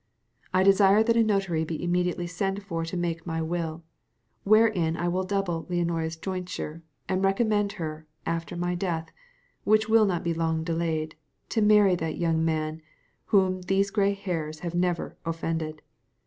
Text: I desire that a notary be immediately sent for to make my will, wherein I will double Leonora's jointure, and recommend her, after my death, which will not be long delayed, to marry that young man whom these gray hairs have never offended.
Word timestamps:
I 0.51 0.63
desire 0.63 1.03
that 1.03 1.15
a 1.15 1.21
notary 1.23 1.63
be 1.63 1.83
immediately 1.83 2.25
sent 2.25 2.63
for 2.63 2.83
to 2.85 2.97
make 2.97 3.27
my 3.27 3.39
will, 3.39 3.83
wherein 4.43 4.97
I 4.97 5.07
will 5.07 5.23
double 5.23 5.67
Leonora's 5.69 6.15
jointure, 6.15 6.81
and 7.07 7.23
recommend 7.23 7.73
her, 7.73 8.07
after 8.25 8.57
my 8.57 8.73
death, 8.73 9.11
which 9.63 9.89
will 9.89 10.07
not 10.07 10.23
be 10.23 10.33
long 10.33 10.63
delayed, 10.63 11.15
to 11.49 11.61
marry 11.61 11.93
that 11.97 12.17
young 12.17 12.43
man 12.43 12.81
whom 13.25 13.61
these 13.61 13.91
gray 13.91 14.15
hairs 14.15 14.61
have 14.61 14.73
never 14.73 15.17
offended. 15.23 15.83